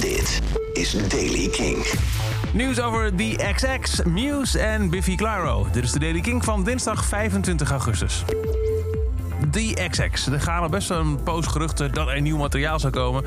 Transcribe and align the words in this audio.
Dit 0.00 0.40
is 0.72 1.08
Daily 1.08 1.48
King. 1.48 1.86
Nieuws 2.52 2.80
over 2.80 3.14
The 3.14 3.52
XX, 3.54 4.02
Muse 4.04 4.58
en 4.58 4.90
Biffy 4.90 5.14
Clyro. 5.14 5.66
Dit 5.72 5.84
is 5.84 5.92
de 5.92 5.98
Daily 5.98 6.20
King 6.20 6.44
van 6.44 6.64
dinsdag 6.64 7.04
25 7.04 7.70
augustus. 7.70 8.24
The 9.50 9.88
XX. 9.90 10.26
Er 10.26 10.40
gaan 10.40 10.62
al 10.62 10.68
best 10.68 10.88
wel 10.88 10.98
een 10.98 11.22
poos 11.22 11.46
geruchten 11.46 11.92
dat 11.92 12.08
er 12.08 12.20
nieuw 12.20 12.36
materiaal 12.36 12.78
zou 12.78 12.92
komen. 12.92 13.24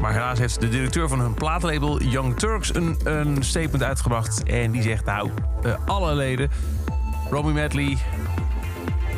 Maar 0.00 0.12
helaas 0.12 0.38
heeft 0.38 0.60
de 0.60 0.68
directeur 0.68 1.08
van 1.08 1.20
hun 1.20 1.34
plaatlabel 1.34 2.02
Young 2.02 2.38
Turks 2.38 2.74
een, 2.74 2.96
een 3.04 3.42
statement 3.42 3.82
uitgebracht. 3.82 4.42
En 4.42 4.70
die 4.70 4.82
zegt 4.82 5.04
nou, 5.04 5.30
eh, 5.62 5.74
alle 5.86 6.14
leden, 6.14 6.50
Romy 7.30 7.52
Medley, 7.52 7.98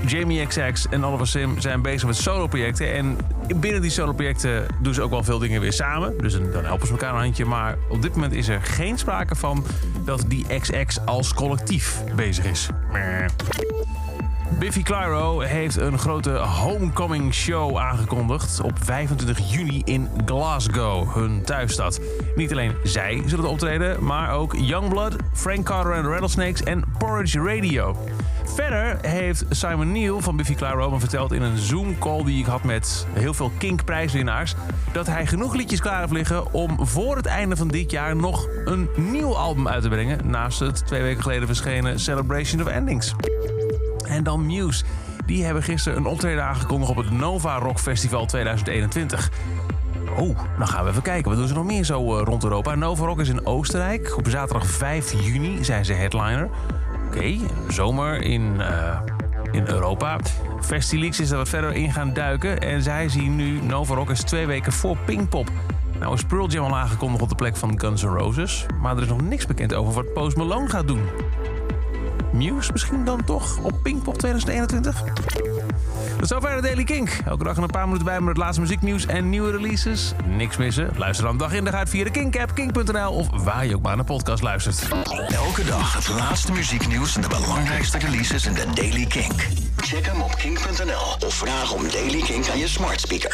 Jamie 0.06 0.46
XX 0.46 0.88
en 0.88 1.04
Oliver 1.04 1.26
Sim 1.26 1.60
zijn 1.60 1.82
bezig 1.82 2.06
met 2.06 2.16
solo-projecten. 2.16 2.92
En 2.92 3.16
binnen 3.56 3.80
die 3.80 3.90
solo-projecten 3.90 4.66
doen 4.80 4.94
ze 4.94 5.02
ook 5.02 5.10
wel 5.10 5.24
veel 5.24 5.38
dingen 5.38 5.60
weer 5.60 5.72
samen. 5.72 6.18
Dus 6.18 6.32
dan 6.32 6.64
helpen 6.64 6.86
ze 6.86 6.92
elkaar 6.92 7.14
een 7.14 7.20
handje. 7.20 7.44
Maar 7.44 7.76
op 7.88 8.02
dit 8.02 8.14
moment 8.14 8.32
is 8.32 8.48
er 8.48 8.62
geen 8.62 8.98
sprake 8.98 9.34
van 9.34 9.64
dat 10.04 10.24
die 10.28 10.46
XX 10.60 10.98
als 11.04 11.34
collectief 11.34 12.02
bezig 12.16 12.44
is. 12.44 12.68
Biffy 14.58 14.82
Clyro 14.82 15.40
heeft 15.40 15.76
een 15.76 15.98
grote 15.98 16.30
homecoming 16.30 17.34
show 17.34 17.78
aangekondigd 17.78 18.60
op 18.60 18.72
25 18.84 19.52
juni 19.52 19.82
in 19.84 20.08
Glasgow, 20.24 21.14
hun 21.14 21.42
thuisstad. 21.44 22.00
Niet 22.34 22.50
alleen 22.50 22.74
zij 22.82 23.22
zullen 23.26 23.48
optreden, 23.48 24.04
maar 24.04 24.32
ook 24.32 24.54
Youngblood, 24.56 25.16
Frank 25.32 25.64
Carter 25.64 25.94
and 25.94 26.02
the 26.02 26.10
Rattlesnakes 26.10 26.62
en 26.62 26.84
Porridge 26.98 27.38
Radio. 27.38 27.96
Verder 28.44 28.98
heeft 29.00 29.44
Simon 29.50 29.92
Neil 29.92 30.20
van 30.20 30.36
Biffy 30.36 30.54
Clyro 30.54 30.98
verteld 30.98 31.32
in 31.32 31.42
een 31.42 31.58
Zoom-call 31.58 32.24
die 32.24 32.38
ik 32.38 32.46
had 32.46 32.62
met 32.62 33.06
heel 33.12 33.34
veel 33.34 33.52
Kink-prijswinnaars... 33.58 34.54
dat 34.92 35.06
hij 35.06 35.26
genoeg 35.26 35.54
liedjes 35.54 35.80
klaar 35.80 36.00
heeft 36.00 36.12
liggen 36.12 36.52
om 36.52 36.86
voor 36.86 37.16
het 37.16 37.26
einde 37.26 37.56
van 37.56 37.68
dit 37.68 37.90
jaar 37.90 38.16
nog 38.16 38.48
een 38.64 38.88
nieuw 38.96 39.36
album 39.36 39.68
uit 39.68 39.82
te 39.82 39.88
brengen... 39.88 40.30
naast 40.30 40.58
het 40.60 40.86
twee 40.86 41.02
weken 41.02 41.22
geleden 41.22 41.46
verschenen 41.46 42.00
Celebration 42.00 42.60
of 42.60 42.66
Endings. 42.66 43.14
En 44.08 44.24
dan 44.24 44.46
Muse. 44.46 44.84
Die 45.26 45.44
hebben 45.44 45.62
gisteren 45.62 45.98
een 45.98 46.06
optreden 46.06 46.44
aangekondigd 46.44 46.90
op 46.90 46.96
het 46.96 47.10
Nova 47.10 47.58
Rock 47.58 47.80
Festival 47.80 48.26
2021. 48.26 49.30
Oh, 50.18 50.38
dan 50.58 50.68
gaan 50.68 50.84
we 50.84 50.90
even 50.90 51.02
kijken. 51.02 51.30
Wat 51.30 51.38
doen 51.38 51.48
ze 51.48 51.54
nog 51.54 51.64
meer 51.64 51.84
zo 51.84 52.18
eh, 52.18 52.24
rond 52.24 52.44
Europa? 52.44 52.74
Nova 52.74 53.04
Rock 53.04 53.20
is 53.20 53.28
in 53.28 53.46
Oostenrijk. 53.46 54.14
Op 54.16 54.28
zaterdag 54.28 54.66
5 54.66 55.12
juni 55.24 55.64
zijn 55.64 55.84
ze 55.84 55.92
headliner. 55.92 56.48
Oké, 57.14 57.36
zomer 57.68 58.22
in, 58.22 58.60
eh, 58.60 59.00
in 59.50 59.66
Europa. 59.66 60.18
Festileaks 60.60 61.20
is 61.20 61.30
er 61.30 61.36
wat 61.36 61.48
verder 61.48 61.72
in 61.72 61.92
gaan 61.92 62.12
duiken. 62.12 62.60
En 62.60 62.82
zij 62.82 63.08
zien 63.08 63.36
nu 63.36 63.60
Nova 63.60 63.94
Rock 63.94 64.10
is 64.10 64.20
twee 64.20 64.46
weken 64.46 64.72
voor 64.72 64.96
Pinkpop. 65.04 65.50
Nou 65.98 66.14
is 66.14 66.22
Pearl 66.22 66.48
Jam 66.48 66.64
al 66.64 66.76
aangekondigd 66.76 67.22
op 67.22 67.28
de 67.28 67.34
plek 67.34 67.56
van 67.56 67.80
Guns 67.80 68.02
N' 68.02 68.06
Roses. 68.06 68.66
Maar 68.80 68.96
er 68.96 69.02
is 69.02 69.08
nog 69.08 69.20
niks 69.20 69.46
bekend 69.46 69.74
over 69.74 69.92
wat 69.92 70.12
Post 70.12 70.36
Malone 70.36 70.68
gaat 70.68 70.86
doen. 70.86 71.02
Muse 72.32 72.72
misschien 72.72 73.04
dan 73.04 73.24
toch 73.24 73.58
op 73.58 73.72
Pinkpop 73.82 74.18
2021? 74.18 75.02
Tot 76.18 76.28
zover 76.28 76.56
de 76.56 76.62
Daily 76.62 76.84
Kink. 76.84 77.18
Elke 77.26 77.44
dag 77.44 77.56
een 77.56 77.66
paar 77.66 77.84
minuten 77.84 78.04
bij 78.04 78.20
met 78.20 78.28
het 78.28 78.36
laatste 78.36 78.60
muzieknieuws 78.60 79.06
en 79.06 79.28
nieuwe 79.28 79.50
releases. 79.50 80.12
Niks 80.26 80.56
missen? 80.56 80.90
Luister 80.96 81.24
dan 81.24 81.36
dag 81.36 81.52
in 81.52 81.64
dag 81.64 81.74
uit 81.74 81.88
via 81.88 82.04
de 82.04 82.10
Kink-app, 82.10 82.54
kink.nl 82.54 83.12
of 83.12 83.26
waar 83.42 83.66
je 83.66 83.74
ook 83.74 83.82
maar 83.82 83.96
naar 83.96 84.04
podcast 84.04 84.42
luistert. 84.42 84.88
Elke 85.28 85.64
dag 85.64 85.94
het 85.94 86.08
laatste 86.08 86.52
muzieknieuws 86.52 87.16
en 87.16 87.22
de 87.22 87.28
belangrijkste 87.28 87.98
releases 87.98 88.46
in 88.46 88.54
de 88.54 88.66
Daily 88.74 89.06
Kink. 89.06 89.46
Check 89.76 90.06
hem 90.06 90.20
op 90.20 90.34
kink.nl 90.36 91.26
of 91.26 91.34
vraag 91.34 91.72
om 91.72 91.82
Daily 91.90 92.22
Kink 92.22 92.48
aan 92.48 92.58
je 92.58 92.68
smart 92.68 93.00
speaker. 93.00 93.32